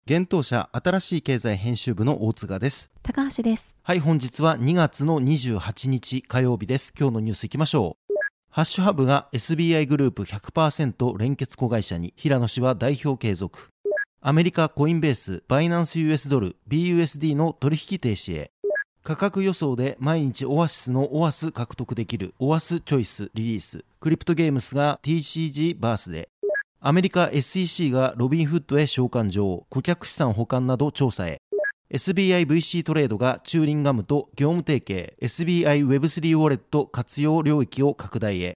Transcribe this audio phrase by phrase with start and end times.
[0.06, 2.92] 現当社新しい経済編集部の大塚です。
[3.02, 3.76] 高橋です。
[3.82, 6.94] はい本日は2月の28日火曜日です。
[6.96, 8.14] 今日のニュースいきましょう。
[8.52, 13.70] ハッシュハブが SBI グループ100%連結子会社に平野氏は代表継続。
[14.22, 18.52] アメリカコインベースバイナンス US ドル BUSD の取引停止へ
[19.04, 26.30] 価格予想で毎日オアシスのオアス獲得できるオアスチョイスリリースクリプトゲームスが TCG バースで
[26.80, 31.38] アメリカ SEC がロビンフッドへ召喚状顧客資産保管など調査へ。
[31.94, 38.56] SBIVC トレードがチューリンガムと業務提携 SBIWeb3 ウォレット活用領域を拡大へ。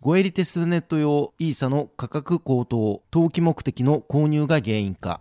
[0.00, 5.20] ゴエリテスネット用イーサの価格高騰投機目的の購入が原因か。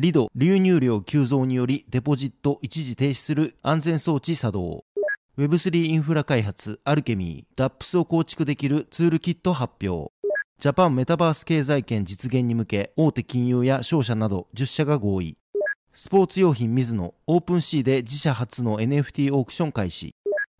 [0.00, 4.84] リド流入量急増によりデポジット一時停止する安全装置作動。
[5.36, 10.12] Web3 インフラ開発アルケミー DAPS を構築できるツールキット発表。
[10.60, 15.36] ジャパンメタバース経済圏実現に向け大手金融や商社など10社が合意。
[15.92, 20.14] スポーツ用品ミズノオープンシーで自社初の NFT オークション開始。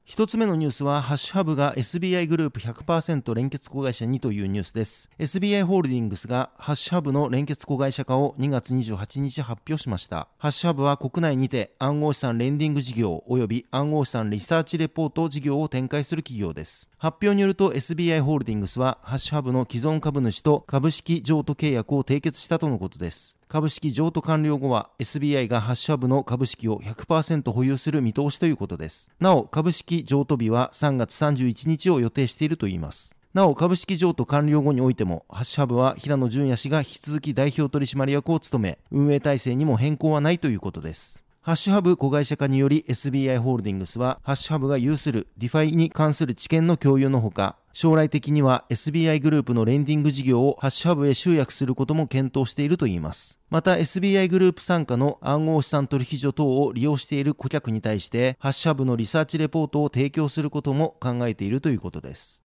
[0.09, 5.11] 一つ目のニュースは、ハッシュハブが SBI グループ100%連結子会社にというニュースです。
[5.19, 10.29] SBI ホールディングスがハッシュハブの連結子会社化を2月28日発表しました。
[10.39, 16.89] ハッシュハブは国内にて暗号資産レンディング事業及び暗号資産リサーチレポート事業を展開する企業です。
[16.97, 23.38] 発表によると SBI ホールディングスはハッシュハブの既存株主と株式譲渡契約を締結したとのことです。
[23.49, 29.11] 株式譲渡完了後は SBI がハッシュハブの株式を100%保有する見通しということです。
[29.21, 33.17] なお、株式譲渡日は3月31日を予定しているといいます。
[33.33, 41.25] なお、株式譲渡完了後においても、ハッシュハブは平野淳也氏が引き続き代表取締役を務め、運営体制にも変更はないということです。
[41.41, 53.39] ハッシュハブ子会社化により SBI ホールディングスはハッシュハブが有する DeFi に関する知見の共有のほか将来的には SBI グループのレンディング事業をハッシュハブへ集約することも検討しているといいます。
[53.51, 62.43] また SBI グループ傘下の暗号資産取引所等を利用している顧客に対してハッシュハブのリサーチレポートを提供することも考えているということです。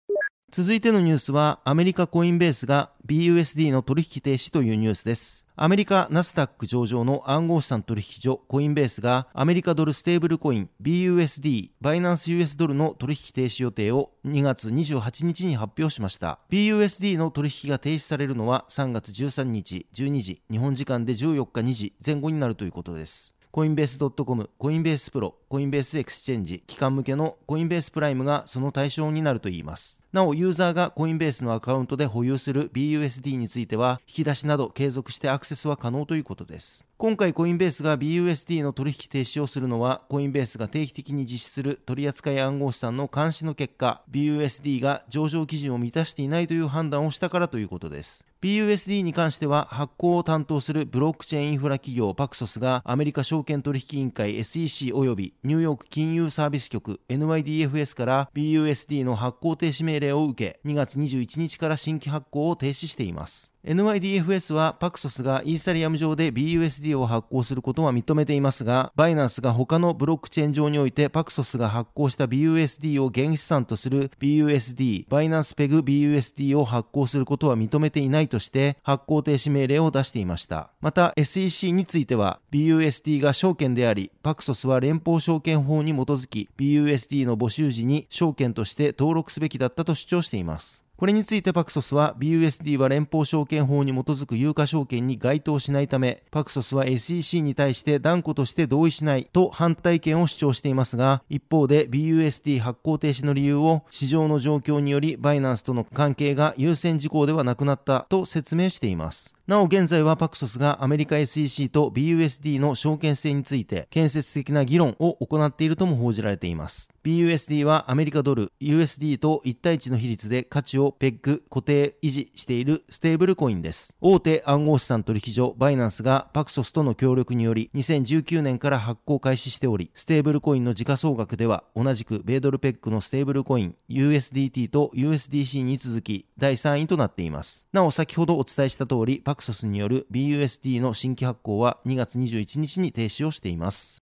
[0.52, 5.46] 続いてのニュースはアメリカコインベースが BUSD の取引停止というニュースです。
[5.56, 30.01] アメリカナスダック上場の暗号資産取引所コインベースがアメリカドルステーブルコイン BUSD バイナンス US ドルの取引停止予定を2月28日に発表しました BUSD の取引が停止されるのは3月13日12時日本時間で14日2時前後になるということですコインベース .com、コインベースプロ、コインベースエクスチェンジ、機関向けのコインベースプライムがその対象になるといいます。
[30.14, 36.86] なお、ユーザーがコインベースのアカウントで保有する BUSD については、引き出しなど継続してアクセスは可能ということです。
[36.98, 48.26] 今回コインベースが BUSD の取引停止をするのは、コインベースが定期的に実施する取扱暗号資産の監視の結果、BUSD が上場基準を満たしていないという判断をしたからということです。
[48.42, 63.52] BUSD に関しては発行を担当するブロックチェーンインフラ企業パクソスがアメリカ証券取引委員会 SEC 及びニューヨーク金融サービス局 NYDFS から BUSD の発行停止命令を受け2月21日から新規発行を停止しています。
[63.64, 80.72] NYDFS はパクソスがイーサリアム上で BUSD を発行することは認めていますが、バイナンスが他のブロックチェーン上においてパクソスが発行した BUSD を原資産とする BUSD、バイナンスペグ BUSD を発行することは認めていないとして発行停止命令を出していました。
[80.82, 90.81] また SEC については BUSD が証券であり、パクソスは連邦証券法に基づき BUSD の募集時に証券として登録すべきだったと主張しています。
[91.02, 109.36] これについてパクソスは BUSD は連邦証券法に基づく有価証券に該当しないため、パクソスは SEC に対して断固として同意しないと反対権を主張していますが、一方で BUSD 発行停止の理由を市場の状況によりバイナンスとの関係が優先事項ではなくなったと説明しています。
[109.48, 116.90] なお現在はパクソスがアメリカ SEC と BUSD の証券性について建設的な議論を行っているとも報じられています。
[117.04, 123.96] BUSD はアメリカドル、USD と1対1の比率で価値をペッグ、固定、維持しているステーブルコインです。
[124.00, 137.66] 大手暗号資産取引所バイナンスがパクソスとの協力により2019年から発行開始しており、ステーブルコインの時価総額では同じく米ドルペッグのステーブルコイン USDT と USDC に続き第3位となっています。
[137.74, 144.04] なお先ほどお伝えした通り、パクソスによる BUSD の新規発行は2月21日に停止をしています。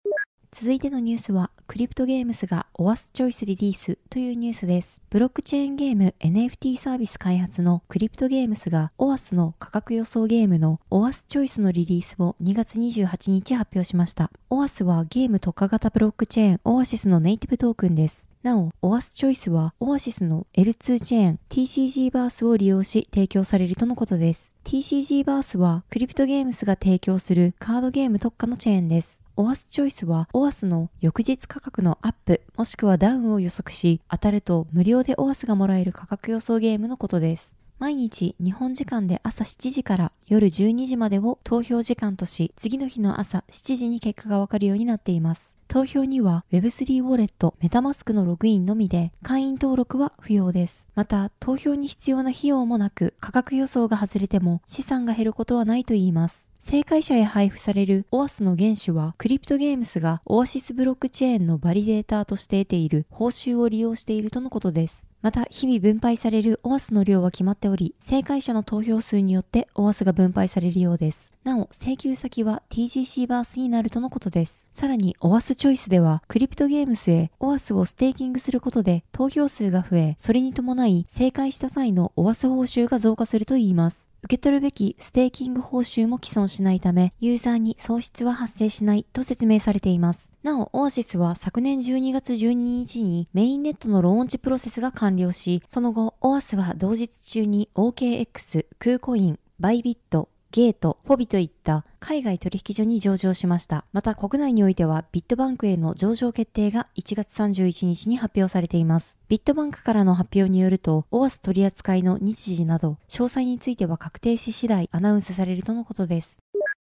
[0.50, 5.00] 続いてのニュースは、クリプトゲームスが OAS チョイスリリースというニュースです。
[5.10, 14.32] ブロックチェーンゲーム NFT サービス開発のクリプトゲームスが OAS の価格予想ゲームの OAS チョイスのリリースを2月28日発表しました。
[14.50, 18.31] OAS はゲーム特化型ブロックチェーン OASIS のネイティブトークンです。
[18.42, 24.56] なお、OAS チョイスは OASIS の L2 チェーン TCG バースを利用し提供されるとのことです。
[24.64, 29.22] TCG バースはクリプトゲームスが提供するカードゲーム特化のチェーンです。
[29.36, 37.56] オアスチョイスはオアスの翌日価格のアップもしくはダウンを予測し当たると無料でオアスがもらえる価格予想ゲームのことです。
[37.78, 45.56] 毎日日本時間で朝7時から夜12時までを投票時間とし次の日の朝7時に結果がわかるようになっています。
[45.72, 50.86] 投票には Web3 ウォレット、メタマスクのログインのみで会員登録は不要です。
[50.94, 56.51] また、投票に必要な費用もなく価格予想が外れても資産が減ることはないといいます。
[56.64, 65.10] 正解者へ配布される OAS の原資はクリプトゲームスがオアシスブロックチェーンのバリデーターとして得ている報酬を利用しているとのことです。
[65.22, 71.34] また、日々分配される OAS の量は決まっており、正解者の投票数によって OAS が分配されるようです。
[71.42, 74.68] なお、請求先は TGC バースになるとのことです。
[74.72, 84.11] さらに、OAS チョイスでは、クリプトゲームスへ OAS をステーキングすることで投票数が増え、それに伴い正解した際の OAS 報酬が増加するといいます。
[84.24, 90.30] 受け取るべきステーキング報酬も毀損しないため、ユーザーに損失は発生しないと説明されています。
[90.44, 103.86] なお、オアシスは昨年12月12日にメインネットのローンチプロセスが完了し、その後、オアスは同日中に OKX、クーコイン、バイビット、ゲート、フォビといった海外取引所に上場しました。
[103.94, 109.18] また国内においてはビットバンクへの上場決定が1月31日に発表されています。
[109.28, 116.42] ビットバンクからの発表によると、オアス取扱いの日時など、詳細については確定し次第アナウンスされるとのことです。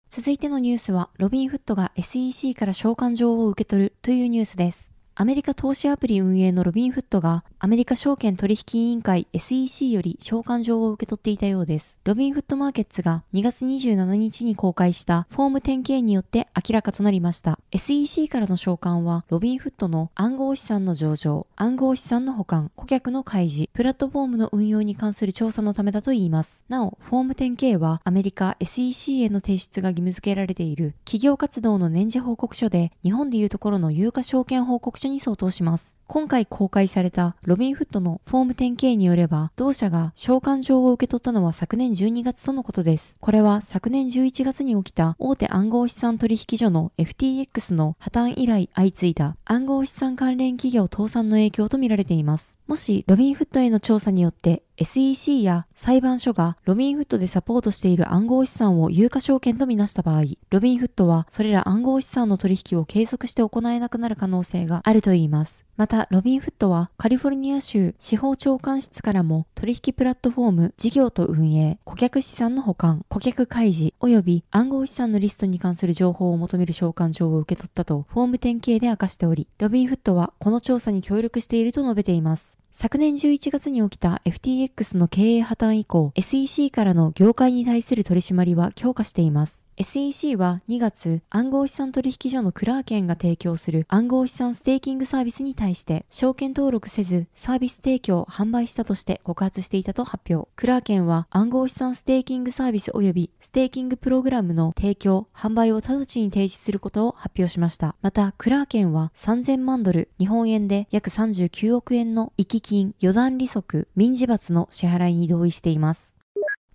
[0.09, 4.91] 続いてのニュースは、ロビンフットが SEC から召喚状を受け取るというニュースです。
[5.13, 11.99] アメリカ投資アプリ運営のロビンフットがアメリカ証券取引委員会 SEC より召喚状を受け取っていたようです。
[12.05, 17.59] ロビンフットマーケッツが2月27日に公開したフォーム 10K によって明らかとなりました。
[17.73, 26.63] SEC からの召喚はロビンフットの暗号資産の上場、暗号資産の保管、顧客の開示、プラットフォームの運用に関する調査のためだといいます。
[26.69, 35.98] なお、フォーム 10K はアメリカ SEC への提出が義務付けられている企業活動の年次報告書で日本でいうところの有価証券報告書に相当します。
[36.11, 43.15] 今回公開されたロビンフッドのフォーム 10K によれば、同社が召喚状を受け取ったのは昨年12月とのことです。
[43.21, 52.57] これは昨年11月に起きた大手暗号資産取引所の FTX の破綻以来相次いだ暗号資産関連企業倒産の影響とみられています。
[52.65, 65.65] もしロビンフッドへの調査によって SEC や裁判所がロビンフットでサポートしている暗号資産を有価証券とみなした場合、ロビンフットはそれら暗号資産の取引を継続して行えなくなる可能性があるといいます。
[65.75, 82.57] また、ロビンフットはカリフォルニア州司法長官室からも取引プラットフォーム、事業と運営、顧客資産の保管、顧客開示、及び暗号資産のリストに関する情報を求める召喚状を受け取ったとフォーム典型で明かしており、ロビンフットはこの調査に協力していると述べています。
[82.71, 89.68] 昨年11月に起きた FTX の経営破綻以降、SEC からの業界に対する取り締まりは強化しています。
[89.81, 100.49] SEC は2月、暗号資産取引所のクラーケンが提供する暗号資産ステーキングサービスに対して、証券登録せずサービス提供を、販売したとして告発していたと発表。
[100.57, 107.95] クラーケンは暗号資産ステーキングサービス及びステーキングプログラムの提供、販売を直ちに停止することを発表しました。
[108.01, 116.18] また、クラーケンは3000万ドル、日本円で約39億円の遺棄金、予断利息、民事罰の支払いに同意しています。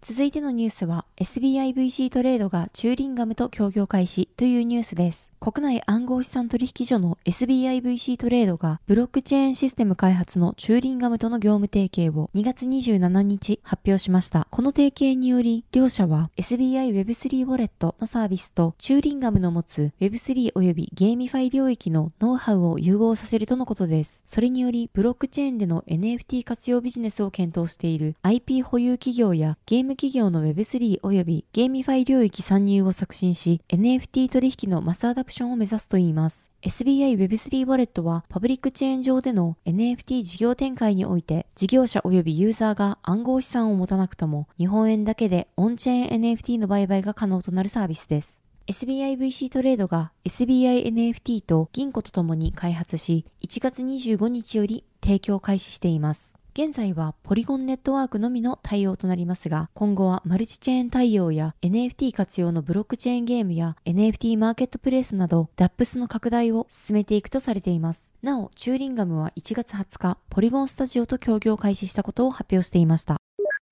[0.06, 5.30] 続いてのニュースは SBIVC トレードがチューリンガムと協業開始というニュースです。
[5.40, 14.46] 国内暗号資産取引所の SBIVC トレードがブロックチェーンシステム開発のチューリンガムとの業務提携を2月27日発表しました。
[14.50, 24.22] この提携により、両社は SBI Web3 ウォレットのサービスとチューリンガムの持つ Web3 及びゲームファイ領域のノウハウを融合させるとのことです。
[24.26, 36.50] それにより、ブロックチェーンでの NFT 活用ビジネスを検討している IP 保有企業やゲーム企業の Web3 及びゲームファイ領域参入を促進し、NFT 取引のマスアダプションを目指すといいます。
[36.62, 48.40] SBI Web3 ウォレットはパブリックチェーン上での NFT 事業展開において事業者及びユーザーが暗号資産を持たなくとも日本円だけでオンチェーン NFT の売買が可能となるサービスです。
[48.66, 56.38] SBIVC トレードが SBINFT と銀行とともに開発し1月25日より提供開始しています。
[56.56, 68.14] 現在はポリゴンネットワークのみの対応となりますが、今後はマルチチェーン対応や NFT 活用のブロックチェーンゲームや NFT マーケットプレイスなど DAPS の拡大を進めていくとされています。
[68.22, 73.16] なお、チューリンガムは1月20日、ポリゴンスタジオと協業を開始したことを発表していました。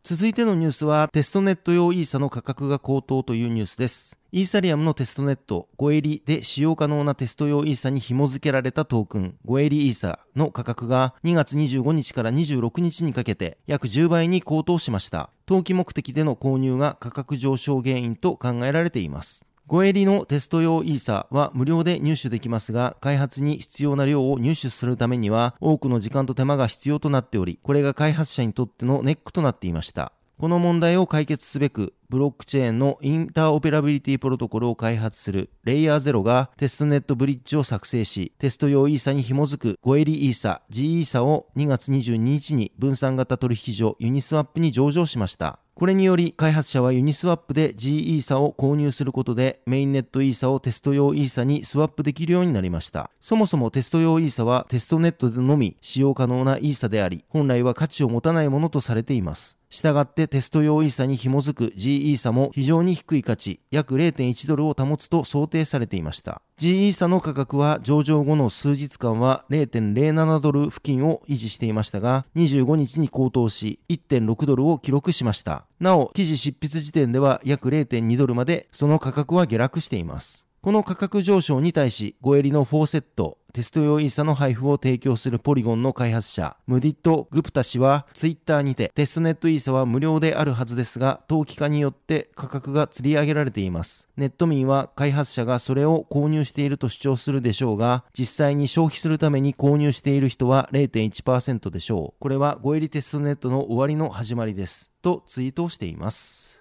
[0.05, 4.19] 続いてのニュースはテストネット用イーサの価格が高騰というニュースです。
[4.33, 15.31] イーサリアムのテストネット5エリで使用可能なテスト用イーサに紐付けられたトークン5エリイーサの価格が2月25日から26日にかけて約10倍に高騰しました。
[15.47, 19.45] 投機目的での購入が価格上昇原因と考えられています。
[19.69, 30.13] 5襟のテスト用イーサは無料で入手できますが、開発に必要な量を入手するためには多くの時間と手間が必要となっており、これが開発者にとってのネックとなっていました。
[30.39, 45.61] この問題を解決すべく、ブロックチェーンのインターオペラビリティプロトコルを開発するレイヤー0がテストネットブリッジを作成し、テスト用イーサに紐づくゴエリイーサ、G イーサを2月22日に分散型取引所ユニスワップに上場しました。
[45.75, 53.11] これにより開発者はユニスワップで G イーサを購入することでメインネットイーサをテスト用イーサにスワップできるようになりました。
[53.23, 59.59] そもそもテスト用イーサはテストネットでのみ使用可能なイーサであり、本来は価値を持たないものとされています。
[59.71, 66.43] したがってテスト用イーサに紐づく G イーサも非常に低い価値、約0.1ドルを保つと想定されていました。
[66.57, 75.67] G イーサの価格は上場後の数日間は0.07ドル付近を維持していましたが、25日に高騰し1.6ドルを記録しました。
[75.81, 80.52] なお、記事執筆時点では約0.2ドルまでその価格は下落しています。
[80.63, 94.09] この価格上昇に対し、5エリの4セット、テスト用イーサの配布を提供するポリゴンの開発者、ムディット・グプタ氏は、ツイッターにて、テストネットイーサは無料であるはずですが、投機化によって価格が釣り上げられています。
[94.17, 102.21] ネット民は開発者がそれを購入していると主張するでしょうが、実際に消費するために購入している人は0.1%でしょう。
[102.21, 104.93] これは5エリテストネットの終わりの始まりです。
[105.03, 106.52] とツイートをしています。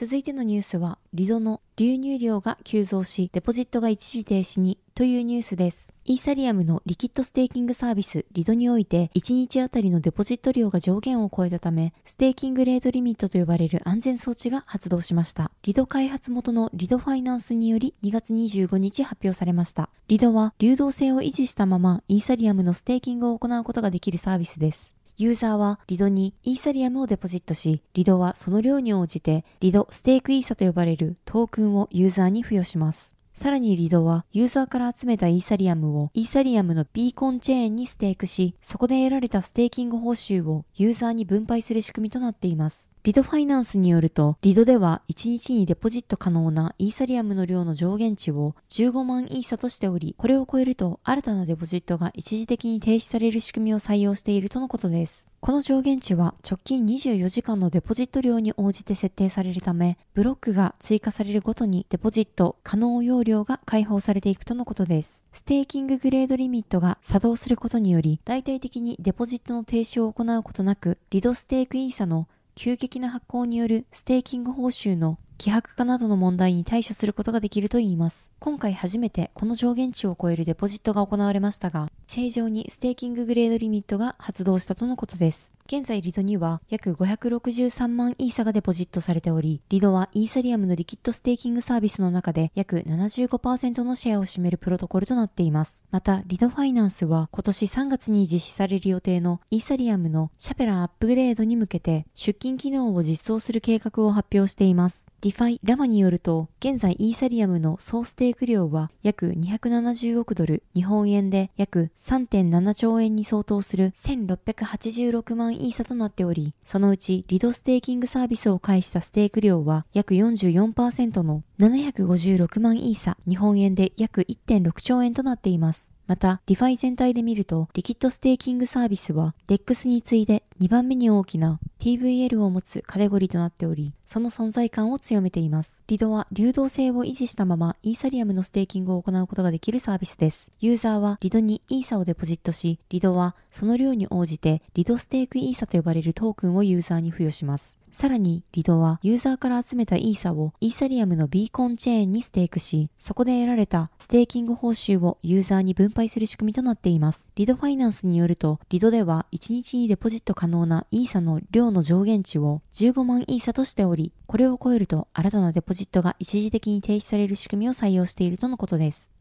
[0.00, 5.92] 続いてのニュースは、リドの流入量が急増し、デポジットが一時停止にというニュースです。
[6.04, 15.50] イーサリアムのリキッドステーキングサービス、リドにおいて、1日あたりのデポジット量が上限を超えたため、ステーキングレートリミットと呼ばれる安全装置が発動しました。
[15.64, 19.90] リド開発元のリドファイナンスにより2月25日発表されました。
[20.06, 24.94] リドは流動性を維持したまま、イーサリアムのステーキングを行うことができるサービスです。
[25.20, 33.16] ユーザーはリドにイーサリアムをデポジットし、リドはその量に応じてリドステークイーサと呼ばれるトークンをユーザーに付与します。
[33.32, 42.92] さらにリドはユーザーから集めたイーサリアムをイーサリアムのビーコンチェーンにステークし、そこで得られたステーキング報酬をユーザーに分配する仕組みとなっています。
[43.04, 55.28] リドファイナンスによると、リドでは1日にデポジット可能なイーサリアムの量の上限値を15万イーサとしており、これを超えると新たなデポジットが一時的に停止される仕組みを採用しているとのことです。
[55.40, 65.22] この上限値は直近24時間のデポジット量に応じて設定されるため、ブロックが追加されるごとにデポジット可能容量が解放されていくとのことです。
[65.32, 72.26] ステーキングレートリミットが作動することにより、大々的にデポジットの停止を行うことなく、リドステークイーサの
[72.60, 78.32] 急激な発行によるステーキング報酬の希薄化などの問題に対処することができるといいます。
[78.40, 85.54] 今回初めてこの上限値を超えるデポジットが行われましたが、正常にステーキングレートリミットが発動したとのことです。
[85.66, 95.84] 現在リドには約563万イーサがデポジットされており、リドはイーサリアムのリキッドステーキングサービスの中で約75%のシェアを占めるプロトコルとなっています。
[95.90, 105.08] また、リドファイナンスは今年3月に実施される予定のイーサリアムのシャペラアップグレードに向けて出金機能を実装する計画を発表しています。
[105.20, 125.90] ディファイ・ラマによると、現在イーサリアムの総ステーク量は約270億ドル、日本円で約3.7兆円に相当する1686万イーサとなっており、そのうちリドステーキングサービスを介したステーク量は約44%の756万イーサ、日本円で約1.6兆円となっています。
[126.08, 135.80] また、ディファイ全体で見ると、リキッドステーキングサービスは、DEX に次いで2番目に大きな TVL を持つカテゴリーとなっており、その存在感を強めています。
[135.86, 140.50] リドは流動性を維持したままイーサリアムのステーキングを行うことができるサービスです。
[140.58, 147.77] ユーザーはリドにイーサをデポジットし、リドはその量に応じてリドステークイーサと呼ばれるトークンをユーザーに付与します。
[147.90, 157.26] さらに、リドはユーザーから集めたイーサをイーサリアムのビーコンチェーンにステークし、そこで得られたステーキング報酬をユーザーに分配する仕組みとなっています。
[157.34, 169.17] リドファイナンスによると、リドでは1日にデポジット可能なイーサの量の上限値を15万イーサとしており、これを超えると新たなデポジットが一時的に停止される仕組みを採用しているとのことです。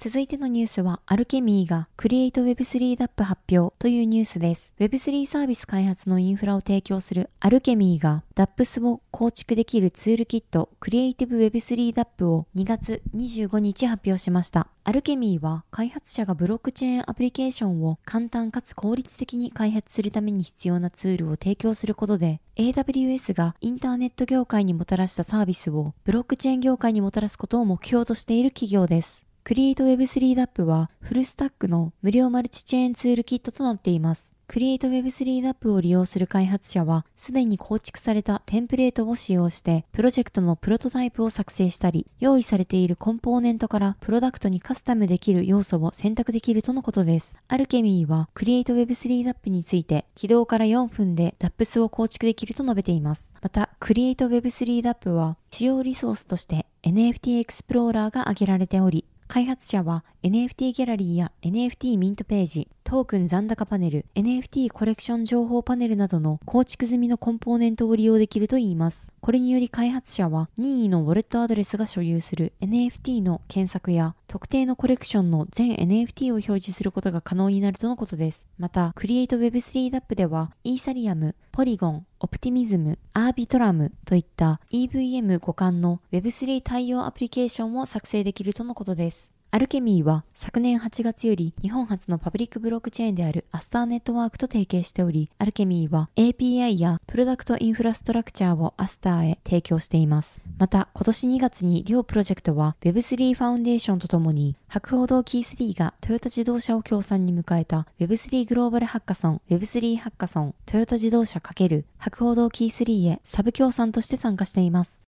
[0.00, 4.76] 続いてのニュースは、アルケミーが Create Web3 DApp 発表というニュースです。
[4.78, 14.68] Web3 サービス開発のインフラを提供するアルケミーが DApps を構築できるツールキット Create Web3 DApp を2月25日発表しました。
[14.84, 29.27] アルケミーは開発者がブロックチェーンアプリケーションを簡単かつ効率的に開発するために必要なツールを提供することで AWS がインターネット業界にもたらしたサービスをブロックチェーン業界にもたらすことを目標としている企業です。
[29.48, 34.34] クリエイト Web3 ダップはフルスタックの無料マルチチェーンツールキットとなっています。
[34.46, 47.40] クリエイト Web3 ダップを利用する開発者は、すでに構築されたテンプレートを使用して、プロジェクトのプロトタイプを作成したり、用意されているコンポーネントからプロダクトにカスタムできる要素を選択できるとのことです。
[47.48, 53.34] アルケミーは、 Create Web3 DApp について、起動から4分で DApps を構築できると述べています。
[53.40, 69.08] また、 Create Web3 DApp は、主要リソースとして NFT エクスプローラーが挙げられており、開発者は NFT ギャラリーや NFT ミントページ、トークン残高パネル、NFT コレクション情報パネルなどの構築済みのコンポーネントを利用できるといいます。
[69.20, 78.46] これにより開発者は任意のウォレットアドレスが所有する NFT の検索や特定のコレクションの全 NFT を表示することが可能になるとのことです。
[78.58, 89.37] また、Create Web3 DApp ではイーサリアム、ポリゴン、オプティミズム、アービトラムといった EVM 互換の Web3 対応アプリケーションを作成できるとのことです。
[89.50, 100.42] アルケミーは昨年8月より日本発のパブリックブロックチェーンであるアスターネットワークと提携しており、アルケミーは API やプロダクトインフラストラクチャーをアスターへ提供しています。
[100.58, 115.07] また、今年2月に両プロジェクトは Web3 ファウンデーションとともに、博報堂キー3がトヨタ自動車を協賛に迎えた Web3 グローバルハッカソン、Web3 ハッカソン、トヨタ自動車×博報堂キー3へサブ協賛として参加しています。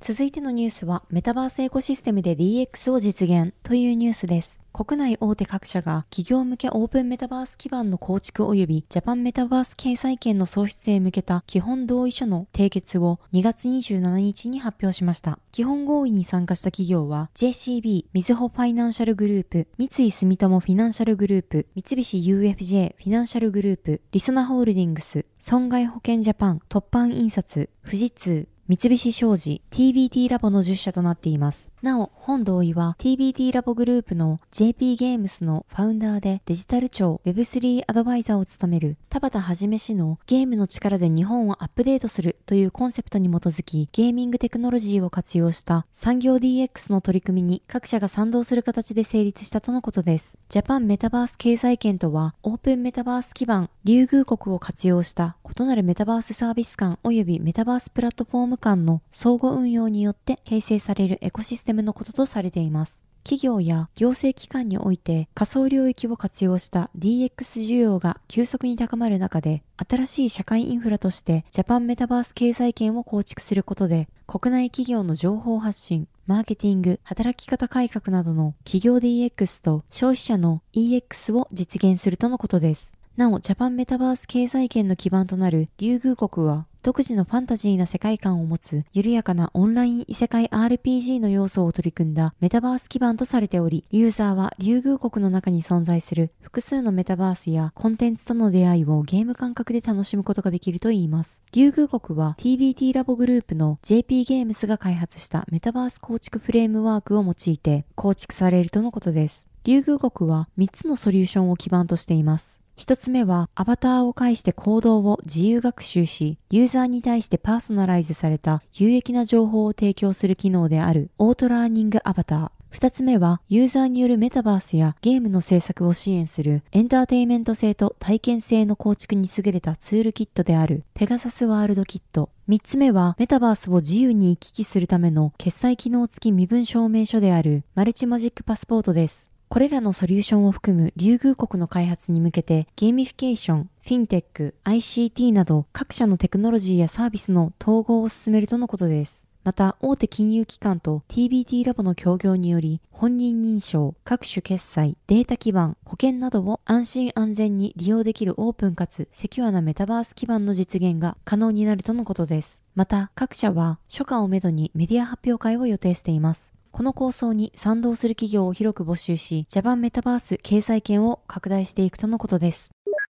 [0.00, 4.62] 続いてのニュースは、メタバースエコシステムで DX を実現というニュースです。
[4.72, 15.38] 国内大手各社が企業向けオープンメタバース基盤の構築及びジャパンメタバース掲載権の創出へ向けた基本同意書の締結を2月27日に発表しました。
[15.52, 31.72] 基本合意に参加した企業は JCB、みずほファイナンシャルグループ、三井住友フィナンシャルグループ、三菱 UFJ フィナンシャルグループ、リソナホールディングス、損害保険ジャパン、凸版印刷、富士通、三菱商事、TBT ラボの10社となっています。
[31.82, 50.38] なお、本同意は TBT ラボグループの JP ゲームスのファウンダーでデジタル庁 Web3 アドバイザーを務める田畑はじめ氏のゲームの力で日本をアップデートするというコンセプトに基づきゲーミングテクノロジーを活用した産業 DX の取り組みに各社が賛同する形で成立したとのことです。
[50.48, 63.04] ジャパンメタバース経済圏とはオープンメタバース基盤、竜宮国を活用した異なるメタバースサービス間及びメタバースプラットフォーム間の相互運用によって形成されるエコシステムのこととされています。
[63.22, 82.92] 企業や行政機関において仮想領域を活用した DX 需要が急速に高まる中で新しい社会インフラとしてジャパンメタバース経済圏を構築することで国内企業の情報発信、マーケティング、働き方改革などの企業 DX と消費者の EX を実現するとのことです。
[83.20, 101.42] なお、ジャパンメタバース経済圏の基盤となる竜宮国は、独自のファンタジーな世界観を持つ緩やかなオンライン異世界 RPG の要素を取り組んだメタバース基盤とされており、ユーザーは竜宮国の中に存在する複数のメタバースやコンテンツとの出会いをゲーム感覚で楽しむことができるといいます。
[101.52, 109.46] 竜宮国は TBT ラボグループの JP ゲームスが開発したメタバース構築フレームワークを用いて構築されるとのことです。
[109.64, 112.59] 竜宮国は3つのソリューションを基盤としています。
[112.80, 122.50] 一つ目は、アバターを介して行動を自動学習し、ユーザーに対してパーソナライズされた有益な情報を提供する機能であるオートラーニングアバター。
[122.70, 132.30] 二つ目は、ユーザーによるメタバースやゲームの制作を支援するエンターテイメント性と体験性の構築に優れたツールキットであるペガサスワールドキット。
[132.48, 139.29] 三つ目は、メタバースを自由に行き来するための決済機能付き身分証明書であるマルチマジックパスポートです。
[139.50, 149.26] これらのソリューションを含む竜宮国の開発に向けてゲーミフィケーション、フィンテック、ICT など各社のテクノロジーやサービスの統合を進めるとのことです。
[149.42, 162.62] また、大手金融機関と TBT ラボの協業により、本人認証、各種決済、データ基盤、保険などを安心安全に利用できるオープンかつセキュアなメタバース基盤の実現が可能になるとのことです。
[162.76, 166.52] また、各社は初夏をめどにメディア発表会を予定しています。
[166.72, 172.70] この構想に賛同する企業を広く募集し、ジャパンメタバース経済圏を拡大していくとのことです。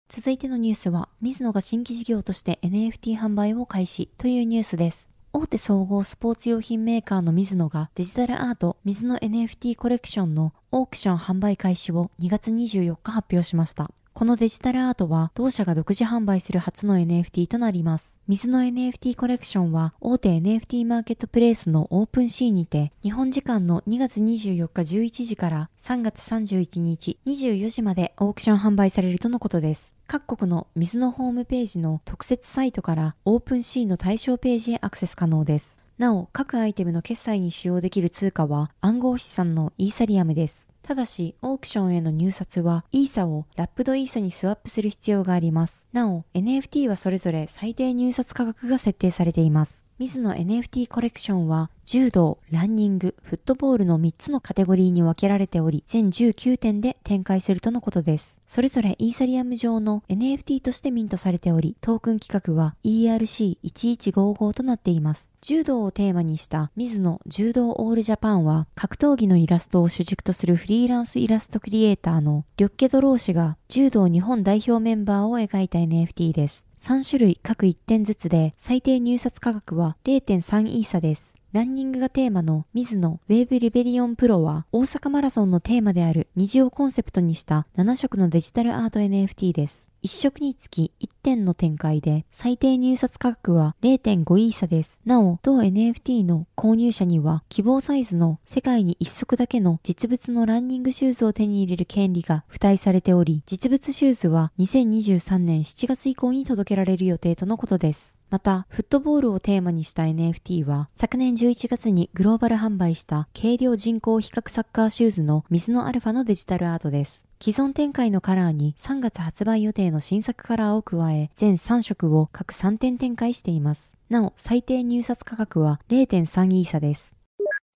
[0.09, 5.09] 続いてのニュースは、ミズノが新規事業として NFT 販売を開始というニュースです。
[5.33, 13.91] 大手総合スポーツ用品メーカーのミズノがデジタルアート水野 NFT コレクションのオークション販売開始を2月24日発表しました。
[14.17, 18.19] このデジタルアートは同社が独自販売する初の NFT となります。
[18.27, 29.93] ミズノ NFT コレクションは大手 NFT マーケットプレイスのオープンシーにて日本時間の2月24日11時から3月31日24時までオークション販売されるとのことです。
[30.07, 35.79] 各国のミズノホームページの特設サイトからオープンシーの対象ページへアクセス可能です。
[35.99, 40.66] なお、各アイテムの決済に使用できる通貨は暗号資産のイーサリアムです。
[40.87, 45.85] ただし、オークションへの入札は、イーサをラップドイーサにスワップする必要があります。
[45.91, 49.85] なお、NFT はそれぞれ最低入札価格が設定されています。
[49.99, 58.37] ミズの NFT コレクションは、柔道、ランニング、フットボールの3つのカテゴリーに分けられており、全19点で展開するとのことです。
[58.45, 65.29] それぞれイーサリアム上の NFT としてミントされており、トークン規格は ERC1155 となっています。
[65.39, 76.67] 柔道をテーマにした水野柔道オールジャパンは、格闘技のイラストを主軸とするフリーランスイラストクリエイターのリョッケドロー氏が柔道日本代表メンバーを描いた NFT です。
[76.81, 81.36] 3種類各1点ずつで最低入札価格は0.3イーサです。
[81.57, 89.86] ランニングがテーマのミズノウェーブリベリオンプロは大阪マラソンのテーマである虹をコンセプトにした7色のデジタルアート NFT です。
[90.03, 94.99] 1色につき1点の展開で最低入札価格は0.5イーサです。
[95.05, 108.17] なお、同 NFT の購入者には希望サイズの世界に1足だけの実物のランニングシューズを手に入れる権利が付帯されており、実物シューズは2023年7月以降に届けられる予定とのことです。
[108.29, 117.26] また、フットボールをテーマにした NFT は、昨年11月にグローバル販売した軽量人工皮革サッカーシューズのミズノアルファのデジタルアートです。
[117.39, 123.95] 既存展開のカラーに3月発売予定の新作カラーを加え、全3色を各3点展開しています。
[124.09, 127.16] なお、最低入札価格は0.3イーサです。